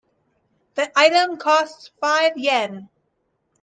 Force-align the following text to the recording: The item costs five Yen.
The 0.73 0.91
item 0.97 1.37
costs 1.37 1.91
five 1.99 2.35
Yen. 2.35 2.89